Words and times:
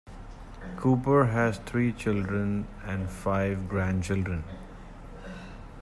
Cooper 0.77 1.27
has 1.27 1.59
three 1.59 1.93
children 1.93 2.67
and 2.85 3.07
five 3.07 3.69
grandchildren. 3.69 4.43